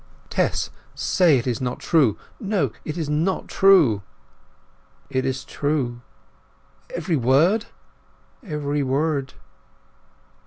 [0.31, 0.71] "Tess!
[0.95, 2.17] Say it is not true!
[2.39, 4.01] No, it is not true!"
[5.11, 6.01] "It is true."
[6.89, 7.67] "Every word?"
[8.43, 9.35] "Every word."